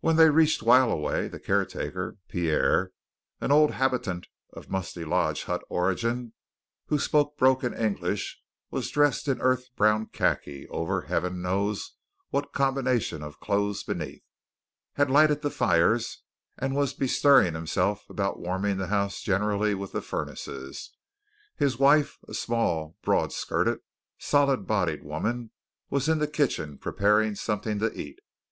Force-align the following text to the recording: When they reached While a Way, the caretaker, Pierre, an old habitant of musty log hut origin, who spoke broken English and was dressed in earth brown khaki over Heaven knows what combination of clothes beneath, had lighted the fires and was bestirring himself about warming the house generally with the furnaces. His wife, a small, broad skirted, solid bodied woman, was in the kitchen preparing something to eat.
When 0.00 0.16
they 0.16 0.30
reached 0.30 0.64
While 0.64 0.90
a 0.90 0.96
Way, 0.96 1.28
the 1.28 1.38
caretaker, 1.38 2.16
Pierre, 2.26 2.90
an 3.40 3.52
old 3.52 3.70
habitant 3.70 4.26
of 4.52 4.68
musty 4.68 5.04
log 5.04 5.38
hut 5.38 5.62
origin, 5.68 6.32
who 6.86 6.98
spoke 6.98 7.38
broken 7.38 7.72
English 7.72 8.40
and 8.42 8.76
was 8.76 8.90
dressed 8.90 9.28
in 9.28 9.40
earth 9.40 9.66
brown 9.76 10.06
khaki 10.06 10.66
over 10.70 11.02
Heaven 11.02 11.40
knows 11.40 11.92
what 12.30 12.52
combination 12.52 13.22
of 13.22 13.38
clothes 13.38 13.84
beneath, 13.84 14.24
had 14.94 15.08
lighted 15.08 15.42
the 15.42 15.52
fires 15.52 16.24
and 16.58 16.74
was 16.74 16.92
bestirring 16.92 17.54
himself 17.54 18.10
about 18.10 18.40
warming 18.40 18.78
the 18.78 18.88
house 18.88 19.20
generally 19.22 19.72
with 19.72 19.92
the 19.92 20.02
furnaces. 20.02 20.96
His 21.54 21.78
wife, 21.78 22.18
a 22.26 22.34
small, 22.34 22.96
broad 23.02 23.32
skirted, 23.32 23.78
solid 24.18 24.66
bodied 24.66 25.04
woman, 25.04 25.52
was 25.90 26.08
in 26.08 26.18
the 26.18 26.26
kitchen 26.26 26.76
preparing 26.76 27.36
something 27.36 27.78
to 27.78 27.92
eat. 27.92 28.18